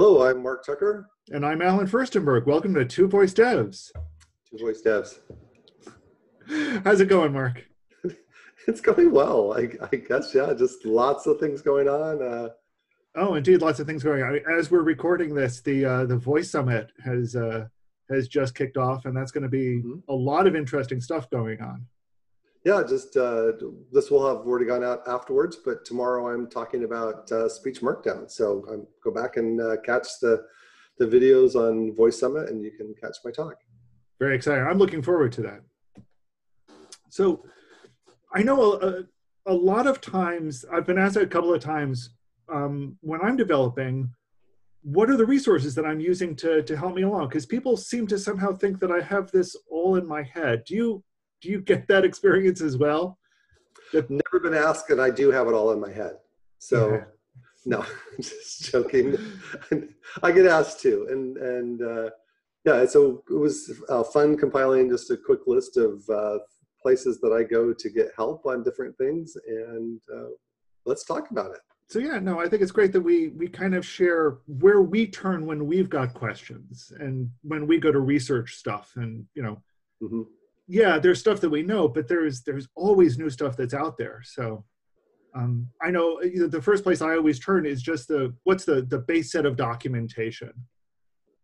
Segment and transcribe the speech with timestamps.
[0.00, 1.10] Hello, I'm Mark Tucker.
[1.32, 2.46] And I'm Allen Firstenberg.
[2.46, 3.90] Welcome to Two Voice Devs.
[4.48, 5.18] Two Voice Devs.
[6.84, 7.64] How's it going, Mark?
[8.68, 9.54] it's going well.
[9.58, 12.22] I, I, guess, yeah, just lots of things going on.
[12.22, 12.50] Uh,
[13.16, 14.38] oh, indeed, lots of things going on.
[14.56, 17.66] As we're recording this, the uh, the Voice Summit has uh,
[18.08, 19.98] has just kicked off, and that's going to be mm-hmm.
[20.08, 21.84] a lot of interesting stuff going on.
[22.68, 23.52] Yeah, just uh,
[23.90, 28.30] this will have already gone out afterwards, but tomorrow I'm talking about uh, speech markdown.
[28.30, 30.44] So um, go back and uh, catch the
[30.98, 33.54] the videos on Voice Summit, and you can catch my talk.
[34.20, 34.66] Very exciting!
[34.66, 35.60] I'm looking forward to that.
[37.08, 37.42] So,
[38.34, 39.04] I know a,
[39.46, 42.10] a lot of times I've been asked a couple of times
[42.52, 44.10] um, when I'm developing,
[44.82, 47.28] what are the resources that I'm using to to help me along?
[47.28, 50.64] Because people seem to somehow think that I have this all in my head.
[50.66, 51.04] Do you
[51.40, 53.18] do you get that experience as well?
[53.94, 56.16] I've never been asked, and I do have it all in my head.
[56.58, 57.04] So, yeah.
[57.66, 57.84] no,
[58.20, 59.16] just joking.
[60.22, 62.10] I get asked too, and and uh,
[62.64, 66.38] yeah, so it was uh, fun compiling just a quick list of uh,
[66.82, 70.30] places that I go to get help on different things, and uh,
[70.84, 71.60] let's talk about it.
[71.88, 75.06] So yeah, no, I think it's great that we we kind of share where we
[75.06, 79.62] turn when we've got questions and when we go to research stuff, and you know.
[80.02, 80.22] Mm-hmm
[80.68, 84.20] yeah, there's stuff that we know, but there's there's always new stuff that's out there.
[84.22, 84.64] So
[85.34, 88.66] um, I know you know, the first place I always turn is just the what's
[88.66, 90.52] the the base set of documentation.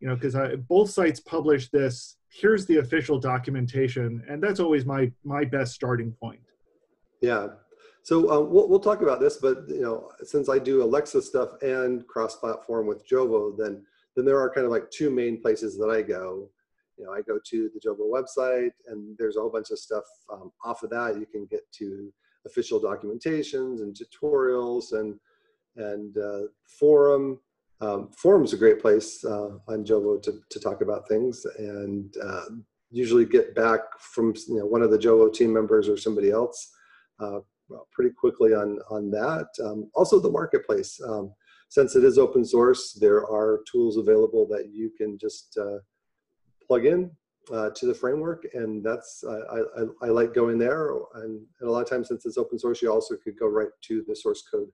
[0.01, 0.37] You know, because
[0.69, 2.17] both sites publish this.
[2.29, 6.41] Here's the official documentation, and that's always my my best starting point.
[7.23, 7.49] Yeah.
[8.03, 11.63] So uh, we'll we'll talk about this, but you know, since I do Alexa stuff
[11.63, 15.89] and cross-platform with Jovo, then then there are kind of like two main places that
[15.89, 16.51] I go
[16.97, 20.05] you know, I go to the Jovo website and there's a whole bunch of stuff
[20.33, 21.19] um, off of that.
[21.19, 22.13] You can get to
[22.47, 25.19] official documentations and tutorials and
[25.77, 26.43] and uh,
[26.79, 27.41] forum.
[27.81, 32.45] Um, forum's a great place uh, on Jovo to, to talk about things and uh,
[32.91, 36.71] usually get back from you know one of the Jovo team members or somebody else
[37.21, 37.41] uh,
[37.93, 39.49] pretty quickly on on that.
[39.65, 41.01] Um, also the marketplace.
[41.07, 41.35] Um,
[41.69, 45.79] since it is open source, there are tools available that you can just uh,
[46.67, 47.11] plug in
[47.53, 50.91] uh, to the framework, and that's I, I, I, like going there.
[51.15, 53.69] And, and, a lot of times, since it's open source, you also could go right
[53.83, 54.69] to the source code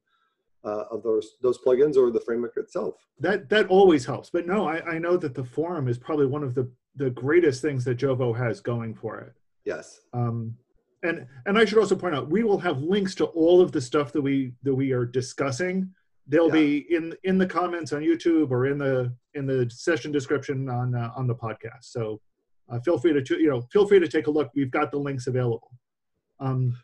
[0.64, 2.94] uh, of those those plugins or the framework itself.
[3.18, 4.30] That that always helps.
[4.30, 7.62] But no, I, I know that the forum is probably one of the the greatest
[7.62, 9.32] things that Jovo has going for it.
[9.64, 10.00] Yes.
[10.12, 10.54] Um,
[11.02, 13.80] and and I should also point out we will have links to all of the
[13.80, 15.90] stuff that we that we are discussing
[16.30, 16.52] they'll yeah.
[16.52, 20.94] be in in the comments on YouTube or in the in the session description on
[20.94, 21.84] uh, on the podcast.
[21.84, 22.20] So
[22.70, 24.50] uh, feel free to you know feel free to take a look.
[24.54, 25.70] We've got the links available.
[26.38, 26.76] Um,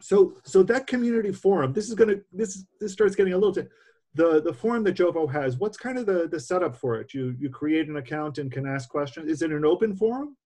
[0.00, 1.72] so so that community forum.
[1.72, 3.68] This is gonna this this starts getting a little bit.
[4.14, 5.58] The the forum that Jovo has.
[5.58, 7.14] What's kind of the the setup for it?
[7.14, 9.30] You you create an account and can ask questions.
[9.30, 10.36] Is it an open forum?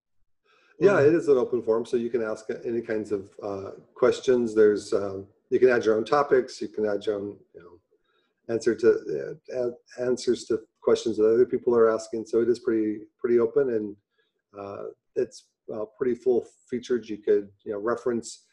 [0.81, 4.55] Yeah, it is an open forum, so you can ask any kinds of uh, questions.
[4.55, 6.61] There's um, you can add your own topics.
[6.61, 11.47] You can add your own you know answer to uh, answers to questions that other
[11.47, 12.27] people are asking.
[12.27, 13.97] So it is pretty pretty open and
[14.59, 14.85] uh,
[15.17, 17.09] it's uh, pretty full featured.
[17.09, 18.47] You could you know reference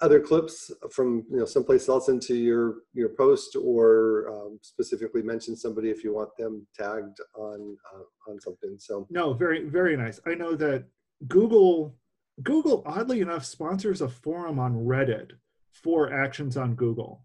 [0.00, 5.56] other clips from you know someplace else into your your post or um, specifically mention
[5.56, 8.76] somebody if you want them tagged on uh, on something.
[8.78, 10.20] So no, very very nice.
[10.26, 10.84] I know that
[11.28, 11.96] Google
[12.42, 15.32] Google oddly enough sponsors a forum on Reddit
[15.70, 17.24] for actions on Google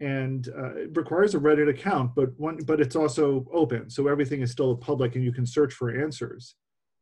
[0.00, 4.42] and uh, it requires a Reddit account, but one, but it's also open, so everything
[4.42, 6.54] is still public, and you can search for answers.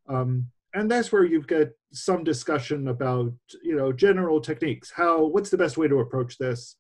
[0.09, 4.91] Um, and that's where you get some discussion about you know general techniques.
[4.95, 6.77] How what's the best way to approach this?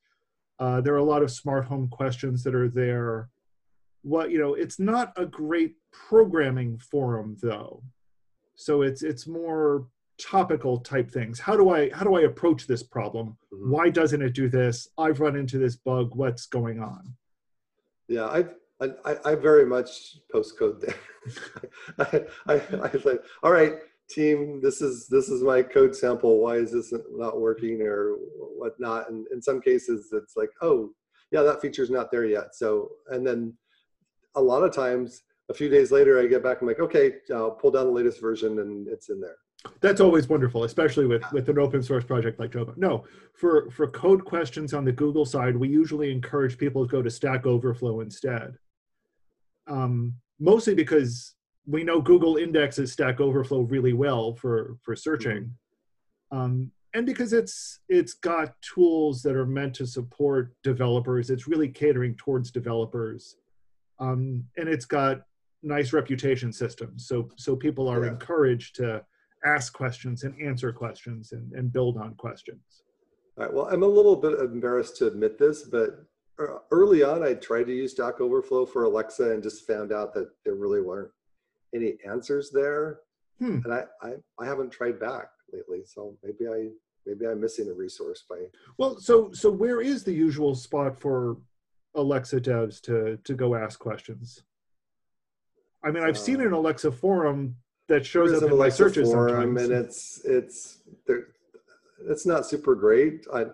[0.58, 3.28] Uh, there are a lot of smart home questions that are there.
[4.02, 7.82] What you know, it's not a great programming forum though,
[8.54, 9.86] so it's it's more
[10.18, 13.70] topical type things how do i how do i approach this problem mm-hmm.
[13.70, 17.14] why doesn't it do this i've run into this bug what's going on
[18.08, 20.94] yeah i've I, I very much post code there.
[21.98, 23.74] I, I, I like, all right,
[24.08, 26.40] team, this is this is my code sample.
[26.40, 28.16] Why is this not working or
[28.56, 29.10] whatnot?
[29.10, 30.90] And in some cases, it's like, oh,
[31.30, 32.54] yeah, that feature's not there yet.
[32.54, 33.54] So, and then
[34.34, 36.60] a lot of times, a few days later, I get back.
[36.60, 39.36] I'm like, okay, I'll pull down the latest version, and it's in there
[39.80, 42.76] that's always wonderful, especially with with an open source project like Jovo.
[42.76, 43.04] No,
[43.34, 47.10] for for code questions on the Google side, we usually encourage people to go to
[47.10, 48.58] Stack Overflow instead.
[49.66, 51.34] Um, mostly because
[51.66, 55.42] we know Google indexes Stack Overflow really well for for searching,
[56.32, 56.38] mm-hmm.
[56.38, 61.28] um, and because it's it's got tools that are meant to support developers.
[61.30, 63.36] It's really catering towards developers.
[63.98, 65.22] um, and it's got
[65.62, 67.08] nice reputation systems.
[67.08, 68.12] So so people are Yeah.
[68.12, 69.04] encouraged to
[69.44, 72.82] ask questions and answer questions and, and build on questions.
[73.38, 73.52] All right.
[73.52, 76.04] Well, I'm a little bit embarrassed to admit this, but
[76.38, 80.14] uh, early on, I tried to use Stack Overflow for Alexa and just found out
[80.14, 81.10] that there really weren't
[81.74, 83.00] any answers there.
[83.38, 83.60] Hmm.
[83.64, 84.10] And I, I,
[84.40, 86.68] I haven't tried back lately, so maybe I
[87.06, 88.36] maybe I'm missing a resource by.
[88.78, 91.36] Well, so so where is the usual spot for
[91.94, 94.42] Alexa devs to to go ask questions?
[95.84, 97.56] I mean, I've seen Uh, an Alexa forum
[97.88, 99.70] that shows up in my Alexa searches forum, sometimes.
[99.70, 100.78] and it's it's.
[102.08, 103.26] It's not super great.
[103.32, 103.46] I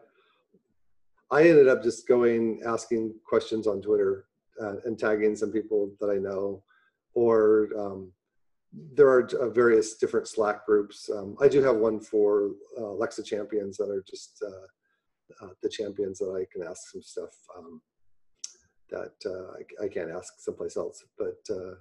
[1.31, 4.27] I ended up just going asking questions on Twitter
[4.61, 6.63] uh, and tagging some people that I know,
[7.15, 8.13] or um,
[8.95, 11.09] there are uh, various different Slack groups.
[11.09, 15.69] Um, I do have one for uh, Alexa champions that are just uh, uh, the
[15.69, 17.81] champions that I can ask some stuff um,
[18.91, 21.03] that uh, I, I can't ask someplace else.
[21.17, 21.75] But uh,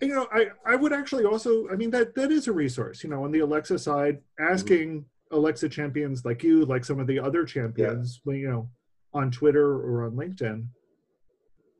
[0.00, 3.02] you know, I I would actually also, I mean, that that is a resource.
[3.02, 7.18] You know, on the Alexa side, asking Alexa champions like you, like some of the
[7.18, 8.68] other champions, well, you know,
[9.12, 10.66] on Twitter or on LinkedIn,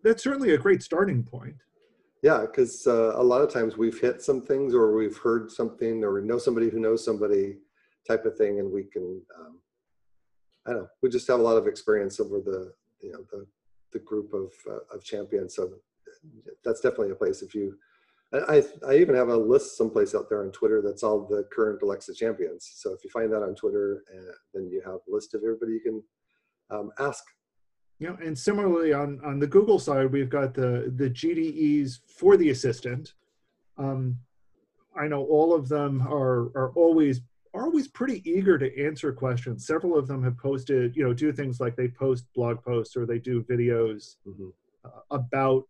[0.02, 1.56] that's certainly a great starting point.
[2.22, 6.02] Yeah, because uh, a lot of times we've hit some things, or we've heard something,
[6.02, 7.58] or we know somebody who knows somebody,
[8.06, 9.22] type of thing, and we can.
[9.38, 9.60] Um,
[10.66, 10.88] I don't know.
[11.00, 13.46] We just have a lot of experience over the you know the
[13.92, 15.54] the group of uh, of champions.
[15.54, 15.70] So
[16.64, 17.42] that's definitely a place.
[17.42, 17.76] If you,
[18.32, 21.82] I I even have a list someplace out there on Twitter that's all the current
[21.82, 22.70] Alexa champions.
[22.74, 25.72] So if you find that on Twitter, uh, then you have a list of everybody
[25.72, 26.02] you can
[26.70, 27.24] um, ask.
[27.98, 32.36] You know, and similarly on on the Google side, we've got the the GDEs for
[32.36, 33.14] the assistant.
[33.76, 34.18] Um,
[34.96, 37.20] I know all of them are are always
[37.54, 39.66] are always pretty eager to answer questions.
[39.66, 43.06] Several of them have posted, you know, do things like they post blog posts or
[43.06, 44.52] they do videos Mhm.
[44.84, 45.66] uh, about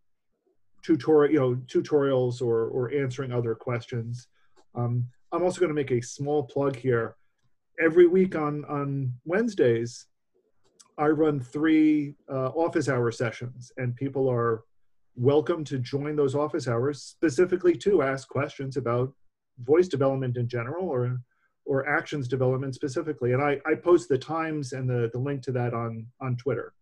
[0.82, 4.28] tutorial, you know, tutorials or or answering other questions.
[4.74, 7.16] Um, I'm also going to make a small plug here.
[7.80, 10.06] Every week on on Wednesdays,
[10.96, 14.64] I run three uh, office hour sessions, and people are
[15.14, 19.12] welcome to join those office hours specifically to ask questions about
[19.58, 21.18] voice development in general or
[21.66, 23.32] or actions development specifically.
[23.32, 26.72] And I, I post the times and the, the link to that on on Twitter.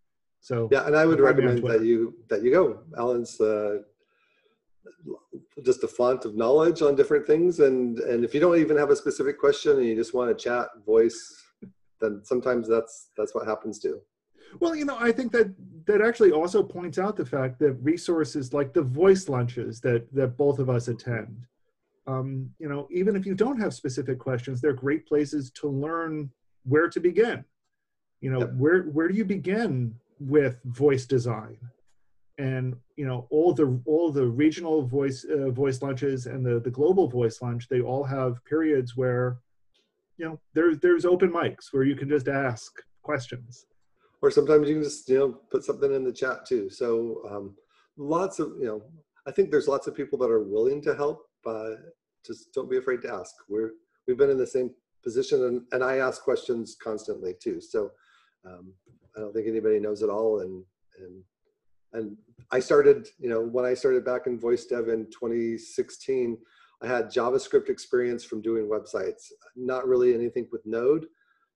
[0.41, 2.81] So Yeah, and I would Find me on recommend that you that you go.
[2.97, 3.79] Allen's uh,
[5.65, 8.91] just a font of knowledge on different things, and and if you don't even have
[8.91, 11.43] a specific question and you just want to chat voice,
[12.01, 14.01] then sometimes that's that's what happens too.
[14.61, 15.53] Well, you know, I think that
[15.87, 20.37] that actually also points out the fact that resources like the voice lunches that that
[20.37, 21.47] both of us attend,
[22.07, 26.31] um, you know, even if you don't have specific questions, they're great places to learn
[26.65, 27.45] where to begin.
[28.21, 28.55] You know, Yep.
[28.55, 31.59] where where do you begin with voice design?
[32.39, 36.71] And you know, all the all the regional voice uh, voice lunches and the the
[36.71, 39.39] global voice lunch, they all have periods where,
[40.19, 42.73] you know, there's there's open mics where you can just ask
[43.03, 43.67] questions.
[44.23, 46.69] Or sometimes you can just you know put something in the chat too.
[46.69, 47.55] So um,
[47.97, 48.83] lots of you know,
[49.27, 51.23] I think there's lots of people that are willing to help.
[51.47, 51.77] Uh,
[52.27, 53.35] just don't be afraid to ask.
[53.49, 53.71] We're
[54.07, 54.71] we've been in the same
[55.03, 57.61] position, and, and I ask questions constantly too.
[57.61, 57.93] So
[58.45, 58.73] um,
[59.17, 60.63] I don't think anybody knows it all, and
[60.99, 61.23] and
[61.93, 62.17] and
[62.51, 66.37] I started, you know, when I started back in voice dev in 2016,
[66.83, 71.07] I had JavaScript experience from doing websites, not really anything with Node.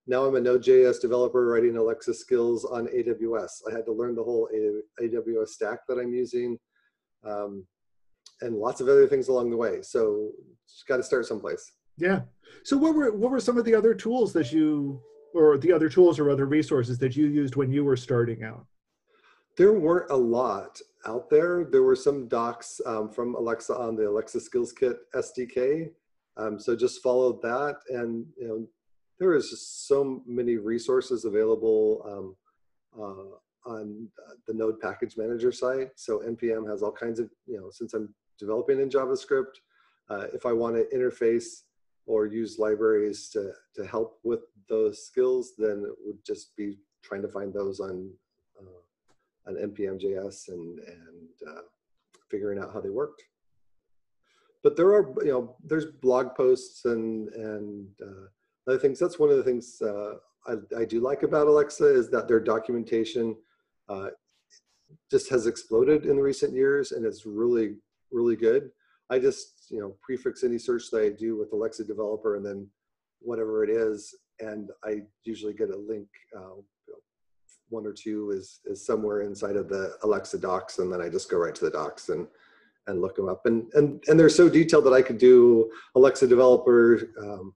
[0.06, 3.50] Now I'm a Node.js developer writing Alexa skills on AWS.
[3.70, 4.48] I had to learn the whole
[5.00, 6.58] AWS stack that I'm using,
[7.24, 7.66] um,
[8.40, 9.82] and lots of other things along the way.
[9.82, 10.30] So
[10.66, 11.72] just got to start someplace.
[11.98, 12.22] Yeah.
[12.64, 15.02] So what were what were some of the other tools that you
[15.34, 18.66] or the other tools or other resources that you used when you were starting out?
[19.56, 21.64] There weren't a lot out there.
[21.64, 25.90] There were some docs um, from Alexa on the Alexa Skills Kit SDK.
[26.36, 28.66] Um, so just followed that, and you know,
[29.18, 32.36] there is just so many resources available um,
[32.98, 34.08] uh, on
[34.46, 35.90] the Node Package Manager site.
[35.96, 39.60] So npm has all kinds of you know, since I'm developing in JavaScript,
[40.08, 41.62] uh, if I want to interface
[42.10, 47.22] or use libraries to to help with those skills, then it would just be trying
[47.22, 48.10] to find those on
[48.60, 51.62] uh, on npm.js and and uh,
[52.28, 53.22] figuring out how they worked.
[54.64, 58.26] But there are you know there's blog posts and and uh,
[58.66, 58.98] other things.
[58.98, 60.14] That's one of the things uh,
[60.48, 63.36] I, I do like about Alexa is that their documentation
[63.88, 64.10] uh,
[65.12, 67.76] just has exploded in the recent years and it's really
[68.10, 68.72] really good.
[69.10, 72.68] I just you know prefix any search that I do with Alexa developer and then
[73.20, 76.60] whatever it is, and I usually get a link uh,
[77.68, 81.30] one or two is is somewhere inside of the Alexa docs, and then I just
[81.30, 82.26] go right to the docs and
[82.86, 83.46] and look them up.
[83.46, 87.54] And and and they're so detailed that I could do Alexa developer um,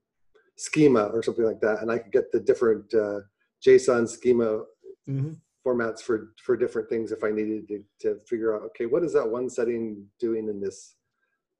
[0.57, 3.21] schema or something like that, and I could get the different uh,
[3.67, 4.63] JSON schema
[5.07, 5.33] hmm
[5.67, 9.15] formats for for different things if I needed to, to figure out okay what is
[9.15, 10.97] that one setting doing in this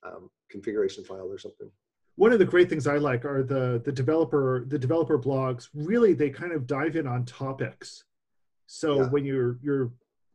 [0.07, 1.71] um, configuration file or something.
[2.17, 5.63] one of the great things I like are the the developer the developer blogs.
[5.91, 7.89] Really, they kind of dive in on topics.
[8.81, 9.09] So Yeah.
[9.15, 9.89] when you're you're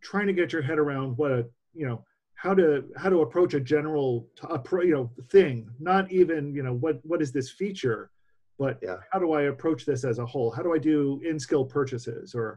[0.09, 1.41] trying to get your head around what a
[1.79, 1.99] you know
[2.43, 2.67] how to
[3.01, 4.09] how to approach a general
[4.39, 5.55] t- a pro, you know thing,
[5.91, 8.01] not even you know what what is this feature,
[8.63, 8.97] but Yeah.
[9.11, 10.49] how do I approach this as a whole?
[10.55, 10.99] How do I do
[11.29, 12.47] in skill purchases or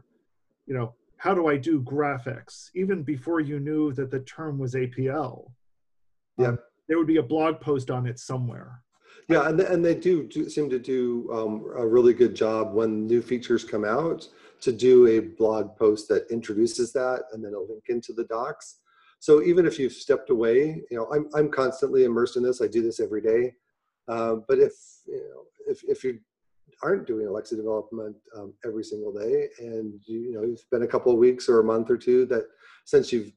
[0.67, 0.87] you know
[1.23, 2.55] how do I do graphics?
[2.81, 5.35] Even before you knew that the term was APL,
[6.37, 6.49] Yeah.
[6.49, 8.81] um, there would be a blog post on it somewhere.
[9.29, 13.07] Yeah, and and they do, do seem to do um, a really good job when
[13.07, 14.27] new features come out
[14.61, 18.79] to do a blog post that introduces that and then a link into the docs.
[19.19, 22.61] So even if you've stepped away, you know, I'm I'm constantly immersed in this.
[22.61, 23.53] I do this every day.
[24.07, 24.73] Uh, but if
[25.05, 26.19] you know if if you
[26.81, 30.87] aren't doing Alexa development um, every single day, and you, you know you've been a
[30.87, 32.43] couple of weeks or a month or two that
[32.85, 33.31] since you've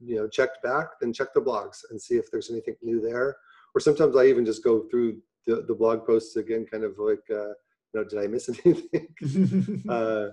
[0.00, 3.36] you know checked back, then check the blogs and see if there's anything new there
[3.74, 7.22] or sometimes I even just go through the, the blog posts again, kind of like,
[7.30, 9.84] uh, you know, did I miss anything?
[9.88, 10.28] uh,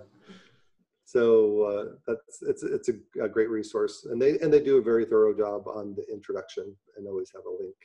[1.04, 4.82] so uh, that's it's it's a, a great resource, and they and they do a
[4.82, 7.76] very thorough job on the introduction, and always have a link.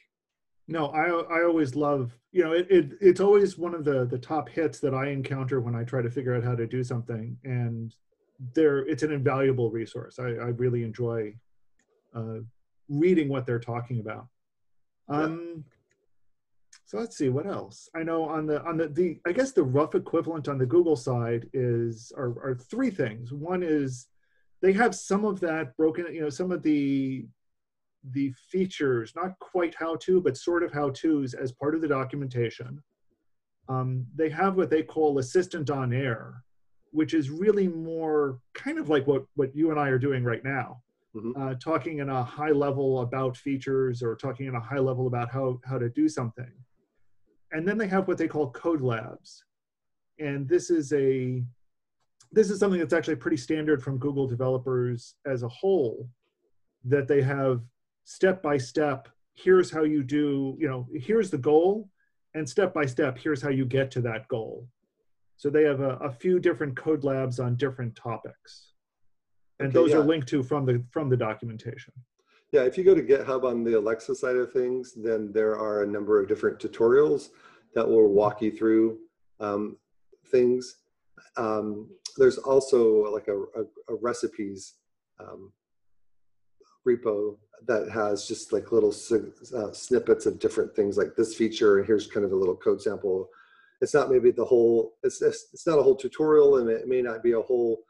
[0.68, 4.18] No, I I always love you know it, it it's always one of the the
[4.18, 7.37] top hits that I encounter when I try to figure out how to do something,
[7.42, 7.92] and
[8.54, 10.21] there it's an invaluable resource.
[10.21, 11.35] I I really enjoy
[12.16, 12.40] uh,
[12.88, 14.26] reading what they're talking about.
[15.08, 15.64] Um,
[16.85, 17.88] so let's see what else.
[17.94, 20.96] I know on the on the the I guess the rough equivalent on the Google
[20.96, 23.32] side is are are three things.
[23.32, 24.06] One is
[24.62, 27.26] they have some of that broken, you know, some of the
[28.12, 31.88] the features, not quite how to, but sort of how to's as part of the
[31.88, 32.82] documentation.
[33.68, 36.44] Um, they have what they call assistant on air,
[36.92, 40.44] which is really more kind of like what, what you and I are doing right
[40.44, 40.82] now,
[41.16, 41.32] Mhm.
[41.37, 45.30] uh, talking in a high level about features or talking in a high level about
[45.30, 46.52] how, how to do something.
[47.52, 49.44] And then they have what they call code labs.
[50.18, 51.42] And this is a
[52.32, 56.11] this is something that's actually pretty standard from Google developers as a whole,
[56.85, 57.62] that they have
[58.04, 61.88] step by step here's how you do you know here's the goal
[62.35, 64.66] and step by step here's how you get to that goal
[65.37, 68.73] so they have a, a few different code labs on different topics
[69.58, 71.92] and Okay, those are linked to from the from the documentation.
[72.52, 75.82] Yeah, if you go to GitHub on the Alexa side of things, then there are
[75.82, 77.30] a number of different tutorials
[77.75, 78.98] that will walk you through
[79.40, 79.76] um,
[80.30, 80.76] things.
[81.36, 84.75] Um, there's also like a, a, a recipes
[85.20, 85.52] um,
[86.86, 87.36] repo
[87.66, 92.06] that has just like little uh, snippets of different things like this feature and here's
[92.06, 93.28] kind of a little code sample.
[93.80, 97.02] It's not maybe the whole it's it's, it's not a whole tutorial and it may
[97.02, 97.80] not be a whole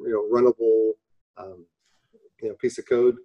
[0.00, 0.92] you know runnable
[1.36, 1.66] um,
[2.40, 3.16] you know piece of code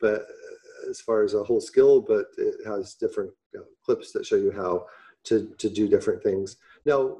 [0.00, 4.26] but uh, as far as a whole skill but it has different know, clips that
[4.26, 4.86] show you how
[5.24, 6.56] to to do different things.
[6.84, 7.18] Now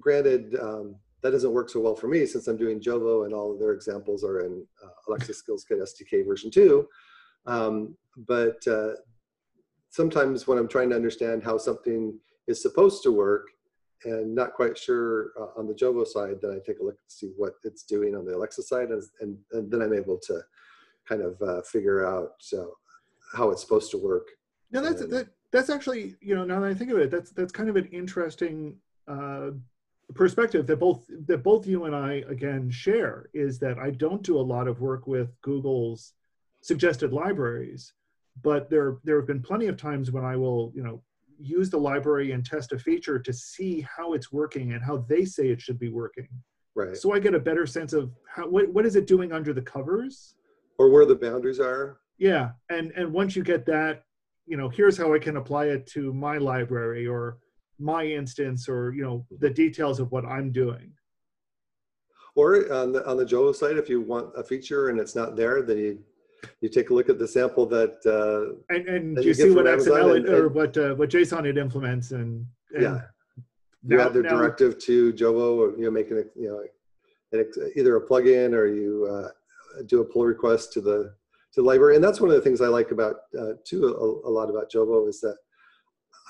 [0.00, 3.50] granted um, that doesn't work so well for me since i'm doing jovo and all
[3.50, 6.86] of their examples are in uh, alexa skills kit sdk version 2
[7.46, 7.96] um,
[8.28, 8.92] but uh,
[9.88, 13.46] sometimes when i'm trying to understand how something is supposed to work
[14.04, 17.14] and not quite sure uh, on the jovo side then i take a look to
[17.14, 20.40] see what it's doing on the alexa side and, and, and then i'm able to
[21.08, 22.74] kind of uh, figure out so
[23.34, 24.28] how it's supposed to work.
[24.70, 27.30] No that's Um, that, that's actually you know now that i think of it that's
[27.30, 29.50] that's kind of an interesting uh,
[30.14, 34.38] perspective that both that both you and i again share is that i don't do
[34.38, 36.14] a lot of work with google's
[36.60, 37.92] suggested libraries
[38.42, 41.00] but there there have been plenty of times when i will you know
[41.44, 45.24] use the library and test a feature to see how it's working and how they
[45.24, 46.28] say it should be working.
[46.74, 46.96] Right.
[46.96, 49.62] So i get a better sense of how what, what is it doing under the
[49.62, 50.34] covers?
[50.78, 52.00] Or where the boundaries are.
[52.18, 54.04] Yeah and and once you get that
[54.46, 57.38] you know here's how i can apply it to my library or
[57.78, 59.54] my instance or you know the mm-hmm.
[59.54, 60.92] details of what i'm doing.
[62.36, 65.36] Or on the on the jovo side if you want a feature and it's not
[65.36, 65.98] there then you
[66.60, 69.50] you take a look at the sample that uh, and and That you you see
[69.50, 73.00] what Amazon xml and- or what uh, what json it implements and, and yeah
[73.86, 76.64] you now- add their now- directive to Jovo, or you know, making it, you know,
[77.32, 79.28] an, ex- either a plugin or you uh,
[79.86, 81.14] do a pull request to the
[81.52, 81.94] to the library.
[81.94, 84.70] And that's one of the things I like about uh, too a, a lot about
[84.70, 85.36] Jovo is that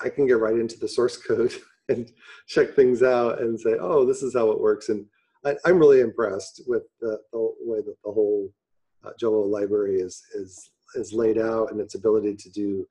[0.03, 1.53] I can get right into the source code
[1.89, 2.11] and
[2.47, 4.89] check things out and say, oh, this is how it works.
[4.89, 5.05] And
[5.45, 8.51] I, am really impressed with the, the, way that the whole
[9.05, 12.85] uh, Jovo library is is is laid out and its ability to do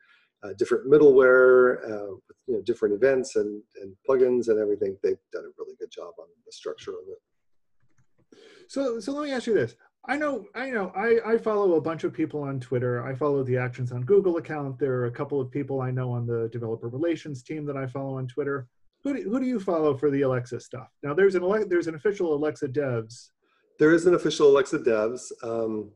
[0.45, 4.97] uh, different middleware, uh, with, you know, different events and, and plugins and everything.
[5.03, 8.39] They've done a really good job on the structure of it.
[8.69, 9.75] So, so let me ask you this:
[10.07, 13.07] I know, I know, I, I follow a bunch of people on Twitter.
[13.07, 14.79] I follow the Actions on Google account.
[14.79, 17.87] There are a couple of people I know on the developer relations team that I
[17.87, 18.67] follow on Twitter.
[19.03, 20.89] Who do, who do you follow for the Alexa stuff?
[21.03, 23.31] Now, there's an there's an official Alexa Devs.
[23.79, 25.33] There is an official Alexa Devs.
[25.43, 25.91] Um,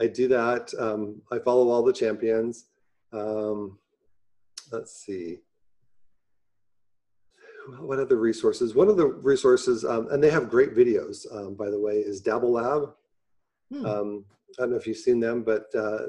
[0.00, 0.72] I do that.
[0.78, 2.66] Um, I follow all the champions.
[3.12, 3.78] Um,
[4.70, 5.38] let's see.
[7.80, 8.74] What other resources?
[8.74, 12.20] One of the resources, um, and they have great videos, um, by the way, is
[12.20, 12.90] Dabble Lab.
[13.72, 13.86] Hmm.
[13.86, 14.24] Um,
[14.58, 16.06] I don't know if you've seen them, but uh,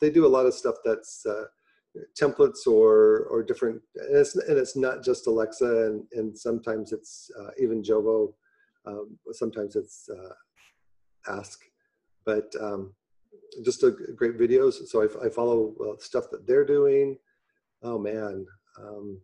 [0.00, 1.44] they do a lot of stuff that's uh,
[2.18, 7.30] templates or or different, and it's and it's not just Alexa, and and sometimes it's
[7.38, 8.32] uh, even Jovo,
[8.86, 10.34] um, sometimes it's uh,
[11.28, 11.60] Ask,
[12.24, 12.94] but um,
[13.64, 14.74] just a great videos.
[14.86, 17.16] So I, I follow uh, stuff that they're doing.
[17.82, 18.46] Oh man,
[18.80, 19.20] um,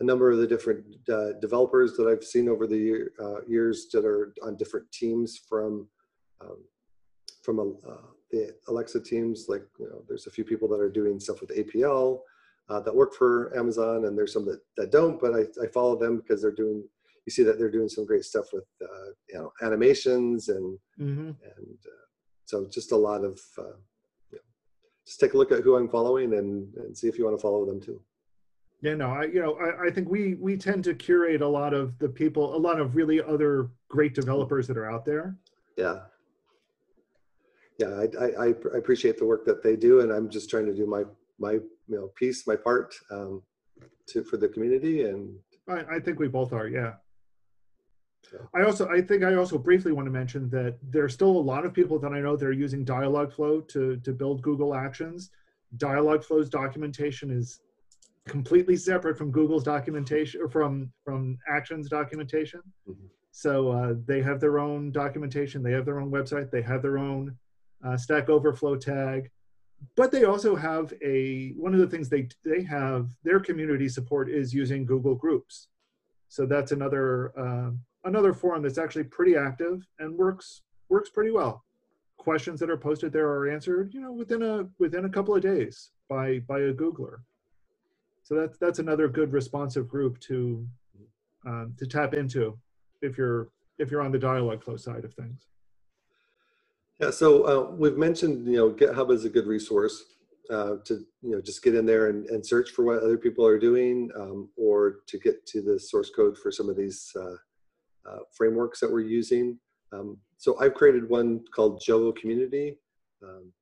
[0.00, 3.10] a number of the different uh, developers that I've seen over the year,
[3.46, 5.88] years that are on different teams from
[6.40, 6.58] um,
[7.42, 11.20] from uh, the Alexa teams, like you know, there's a few people that are doing
[11.20, 12.20] stuff with APL
[12.68, 15.20] uh, that work for Amazon, and there's some that, that don't.
[15.20, 16.82] But I, I follow them because they're doing.
[17.26, 21.28] You see that they're doing some great stuff with uh, you know animations and mm-hmm.
[21.28, 22.03] and uh,
[22.46, 23.40] so just a lot of.
[23.56, 23.76] Uh,
[24.32, 24.38] know,
[25.06, 27.42] just take a look at who I'm following and, and see if you want to
[27.42, 28.00] follow them too.
[28.80, 31.72] Yeah, no, I you know I, I think we we tend to curate a lot
[31.72, 35.36] of the people, a lot of really other great developers that are out there.
[35.76, 36.00] Yeah,
[37.78, 40.74] yeah, I, I, I appreciate the work that they do, and I'm just trying to
[40.74, 41.04] do my
[41.38, 43.42] my you know piece, my part um,
[44.08, 45.34] to for the community, and
[45.68, 46.68] I, I think we both are.
[46.68, 46.94] Yeah.
[48.54, 51.64] I also, I think I also briefly want to mention that there's still a lot
[51.64, 55.30] of people that I know that are using Dialogflow to to build Google Actions.
[55.76, 57.60] Dialogflow's documentation is
[58.26, 62.60] completely separate from Google's documentation or from from Actions documentation.
[62.88, 63.06] Mm-hmm.
[63.32, 66.98] So uh, they have their own documentation, they have their own website, they have their
[66.98, 67.36] own
[67.84, 69.30] uh, Stack Overflow tag.
[69.96, 74.30] But they also have a, one of the things they, they have, their community support
[74.30, 75.68] is using Google Groups.
[76.28, 77.70] So that's another, uh,
[78.04, 81.64] another forum that's actually pretty active and works, works pretty well.
[82.16, 85.42] Questions that are posted there are answered, you know, within a, within a couple of
[85.42, 87.18] days by, by a Googler.
[88.22, 90.66] So that's, that's another good responsive group to,
[91.46, 92.58] um, to tap into
[93.02, 95.46] if you're, if you're on the Dialogflow side of things.
[97.00, 100.04] Yeah, so uh, we've mentioned, you know, GitHub is a good resource
[100.48, 103.44] uh, to, you know, just get in there and, and search for what other people
[103.44, 107.34] are doing um, or to get to the source code for some of these uh,
[108.08, 109.58] uh frameworks that we're using.
[109.92, 112.78] Um, so I've created one called Jovo Community.
[113.22, 113.52] Um,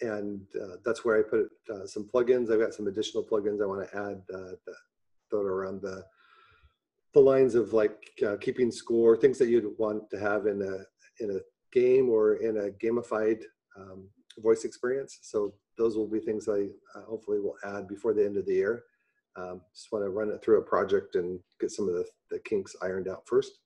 [0.00, 2.50] and uh, that's where I put uh, some plugins.
[2.50, 4.58] I've got some additional plugins I want to add that
[5.30, 6.04] throw around the
[7.14, 7.96] the lines of like
[8.42, 11.40] keeping score, things that you'd want to have in a in a
[11.72, 13.42] game or in a gamified
[13.78, 15.18] um, voice experience.
[15.22, 18.54] So those will be things I uh, hopefully will add before the end of the
[18.54, 18.84] year.
[19.36, 22.38] Um, just want to run it through a project and get some of the, the
[22.40, 23.58] kinks ironed out first.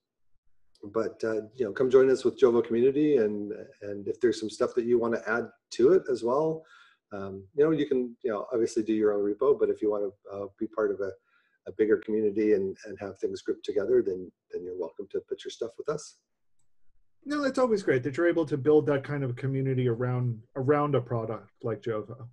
[0.83, 4.49] But uh, you know, come join us with Jovo Community, and and if there's some
[4.49, 6.63] stuff that you want to add to it as well,
[7.11, 9.57] um, you know, you can you know obviously do your own repo.
[9.59, 11.11] But if you want to uh, be part of a,
[11.67, 15.43] a bigger community and and have things grouped together, then then you're welcome to put
[15.43, 16.17] your stuff with us
[17.25, 20.95] no, it's always great that you're able to build that kind of community around around
[20.95, 22.27] a product like Jovo.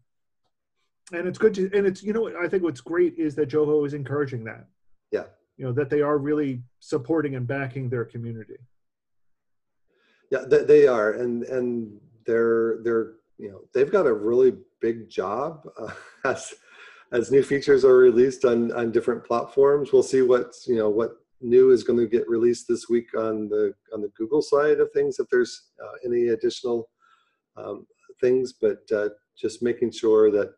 [1.13, 3.87] And it's good to and it's you know I think what's great is that Jovo
[3.87, 4.67] is encouraging that.
[5.11, 5.25] Yeah.
[5.59, 8.57] You know, that they are really supporting and backing their community.
[10.31, 15.66] Yeah, they are and and they're they're you know, they've got a really big job
[15.81, 15.92] uh,
[16.25, 16.55] as
[17.12, 19.92] as new features are released on on different platforms.
[19.92, 23.49] We'll see what's you know, what new is going to get released this week on
[23.49, 25.18] the on the Google side of things.
[25.18, 26.88] If there's uh, any additional
[27.57, 27.87] um,
[28.21, 30.53] things, but uh, just making sure that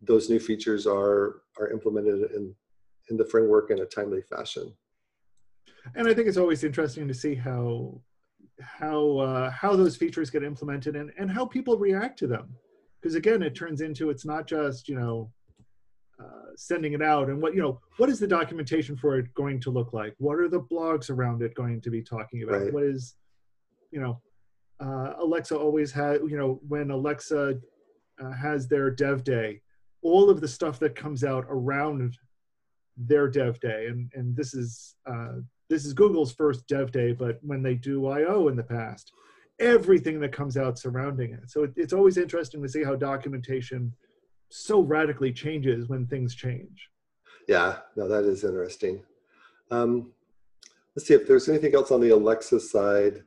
[0.00, 2.54] those new features are are implemented in
[3.10, 4.72] in the framework in a timely fashion.
[5.94, 8.00] And I think it's always interesting to see how
[8.60, 12.54] how uh, how those features get implemented and and how people react to them.
[13.00, 15.32] Because again, it turns into it's not just you know
[16.22, 19.58] uh, sending it out and what you know what is the documentation for it going
[19.58, 22.72] to look like what are the blogs around it going to be talking about right.
[22.72, 23.16] what is
[23.90, 24.20] you know
[24.80, 27.58] uh, alexa always had you know when alexa
[28.22, 29.60] uh, has their dev day
[30.02, 32.16] all of the stuff that comes out around
[32.96, 35.38] their dev day and and this is uh,
[35.72, 39.10] this is Google's first dev day, but when they do I/O in the past,
[39.58, 41.50] everything that comes out surrounding it.
[41.50, 43.92] So it, it's always interesting to see how documentation
[44.50, 46.90] so radically changes when things change.
[47.48, 49.02] Yeah, no, that is interesting.
[49.70, 50.12] Um,
[50.94, 53.22] let's see if there's anything else on the Alexa side.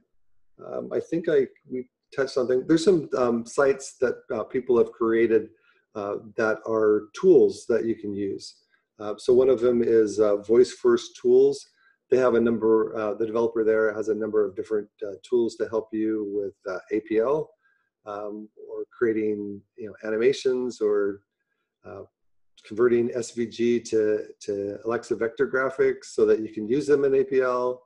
[0.64, 2.64] Um, I think I we touched something.
[2.68, 5.50] There's some um, sites that uh, people have created
[5.96, 8.65] uh, that are tools that you can use.
[9.00, 11.68] Uh, so one of them is uh, Voice First Tools.
[12.10, 12.96] They have a number.
[12.96, 16.78] Uh, the developer there has a number of different uh, tools to help you with
[16.94, 17.48] APL
[18.06, 21.22] um, or creating you know animations or
[22.66, 27.80] converting SVG to, to Alexa vector graphics so that you can use them in APL.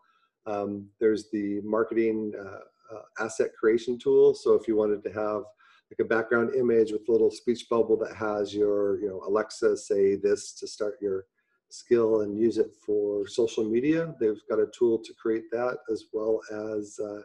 [0.46, 4.34] Um, there's the marketing uh, uh, asset creation tool.
[4.34, 5.44] So if you wanted to have
[5.92, 9.76] like a background image with a little speech bubble that has your, you know, Alexa
[9.78, 11.26] say this to start your
[11.70, 14.14] skill and use it for social media.
[14.20, 17.22] They've got a tool to create that as well as uh,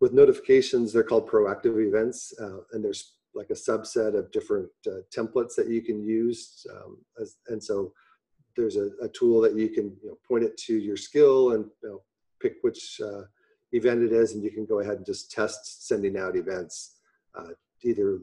[0.00, 2.32] with notifications, they're called proactive events.
[2.40, 6.66] Uh, and there's like a subset of different uh, templates that you can use.
[6.74, 7.92] Um, as, and so
[8.56, 11.66] there's a, a, tool that you can you know, point it to your skill and
[11.82, 12.02] you know,
[12.40, 13.22] pick which uh,
[13.72, 16.96] event it is, and you can go ahead and just test sending out events
[17.34, 18.20] uh, either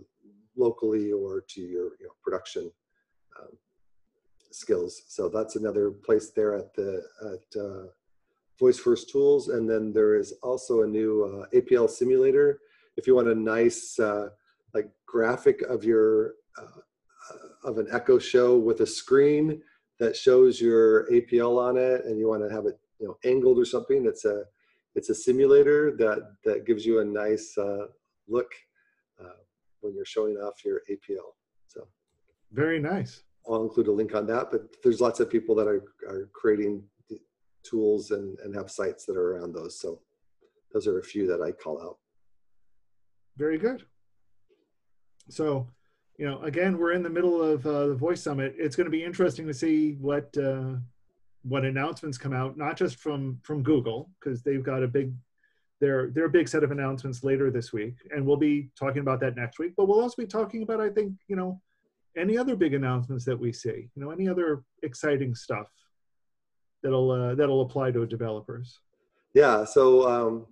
[0.55, 2.71] locally or to your you know, production
[3.39, 3.49] um,
[4.51, 5.03] skills.
[5.07, 7.87] So that's another place there at the at uh,
[8.59, 12.59] Voice First Tools, and then there is also a new uh, APL simulator.
[12.95, 14.29] If you want a nice uh,
[14.73, 16.81] like graphic of your uh,
[17.63, 19.61] of an echo show with a screen
[19.99, 23.59] that shows your APL on it, and you want to have it you know angled
[23.59, 24.05] or something.
[24.05, 24.43] It's a
[24.95, 27.87] it's a simulator that that gives you a nice uh,
[28.27, 28.51] look
[29.19, 29.41] uh,
[29.81, 31.33] when you're showing off your APL.
[31.67, 31.87] So
[32.51, 33.23] very nice.
[33.47, 34.51] I'll include a link on that.
[34.51, 36.83] But there's lots of people that are are creating
[37.63, 39.79] tools and and have sites that are around those.
[39.79, 40.01] So
[40.73, 41.97] those are a few that I call out.
[43.37, 43.83] Very good.
[45.29, 45.67] So,
[46.17, 48.55] you know, again, we're in the middle of uh, the Voice Summit.
[48.57, 50.75] It's going to be interesting to see what uh,
[51.43, 55.13] what announcements come out, not just from from Google, because they've got a big
[55.79, 59.35] their their big set of announcements later this week, and we'll be talking about that
[59.35, 59.73] next week.
[59.77, 61.61] But we'll also be talking about, I think, you know,
[62.17, 63.89] any other big announcements that we see.
[63.95, 65.67] You know, any other exciting stuff
[66.81, 68.79] that'll uh, that'll apply to developers.
[69.33, 69.65] Yeah.
[69.65, 70.47] So um,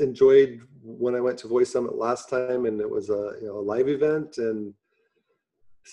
[0.00, 3.58] enjoyed when I went to Voice Summit last time, and it was a you know
[3.58, 4.72] a live event, and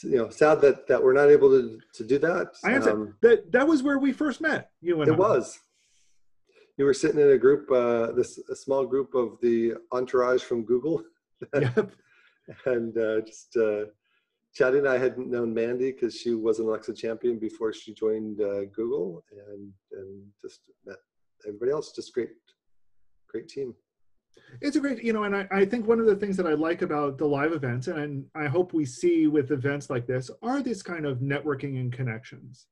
[0.04, 2.54] you know sad that that we're not able to to do that.
[2.63, 4.72] I um, that that was where we first met.
[4.82, 5.18] You and it I.
[5.18, 5.60] was.
[6.80, 10.63] You were sitting in a group, uh, this a small group of the entourage from
[10.63, 11.04] Google,
[11.54, 11.92] yep.
[12.65, 13.84] and uh, just uh,
[14.56, 14.88] chatting.
[14.88, 19.26] I hadn't known Mandy because she was an Alexa champion before she joined uh, Google,
[19.50, 20.96] and and just met
[21.46, 21.92] everybody else.
[21.92, 22.30] Just great,
[23.28, 23.76] great team
[24.62, 26.54] it's a great you know and I, I think one of the things that i
[26.54, 30.62] like about the live events and i hope we see with events like this are
[30.62, 32.68] this kind of networking and connections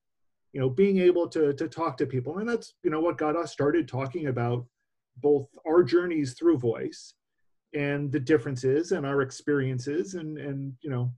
[0.58, 3.36] you know being able to to talk to people and that's you know what got
[3.36, 4.66] us started talking about
[5.18, 7.14] both our journeys through voice
[7.76, 11.12] and the differences and our experiences and and you know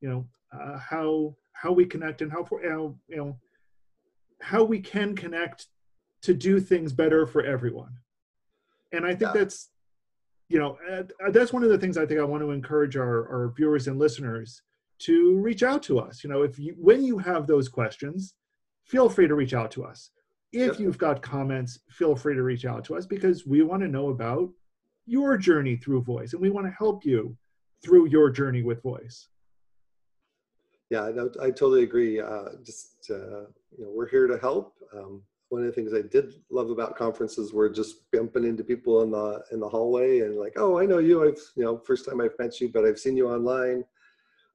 [0.00, 0.26] you know
[0.58, 3.38] uh, how how we connect and how for you know
[4.40, 5.66] how we can connect
[6.22, 7.92] to do things better for everyone
[8.92, 9.40] and I think yeah.
[9.40, 9.68] that's
[10.48, 13.28] you know uh, that's one of the things I think I want to encourage our,
[13.28, 14.62] our viewers and listeners
[14.98, 16.24] to reach out to us.
[16.24, 18.34] You know, if you when you have those questions,
[18.86, 20.10] feel free to reach out to us.
[20.52, 23.88] If you've got comments, feel free to reach out to us because we want to
[23.88, 24.48] know about
[25.04, 27.36] your journey through voice and we want to help you
[27.84, 29.28] through your journey with voice.
[30.88, 32.20] Yeah, I, I totally agree.
[32.20, 33.46] Uh, just uh,
[33.76, 34.74] you know, we're here to help.
[34.94, 39.02] Um, one of the things I did love about conferences were just bumping into people
[39.02, 41.26] in the in the hallway and like, oh, I know you.
[41.26, 43.84] I've you know, first time I've met you, but I've seen you online,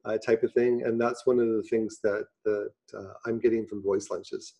[0.06, 0.84] uh, type of thing.
[0.84, 4.54] And that's one of the things that that uh, I'm getting from voice lunches,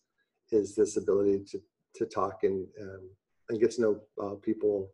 [0.50, 1.60] is this ability to
[1.96, 3.10] to talk and um,
[3.48, 4.90] and get to know uh, people,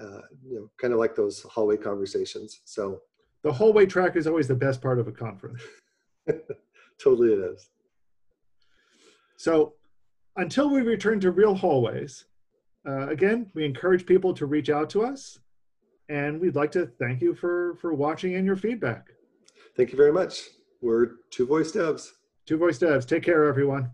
[0.00, 2.60] uh, you know, kind of like those hallway conversations.
[2.64, 3.00] So
[3.42, 5.62] the hallway track is always the best part of a conference.
[7.02, 7.70] totally, it is.
[9.36, 9.74] So
[10.36, 12.26] until we return to real hallways,
[12.86, 15.38] uh, again, we encourage people to reach out to us,
[16.08, 19.08] and we'd like to thank you for for watching and your feedback.
[19.76, 20.42] Thank you very much.
[20.80, 22.10] We're Two Voice Devs.
[22.44, 23.06] Two Voice Devs.
[23.06, 23.90] Take care, everyone.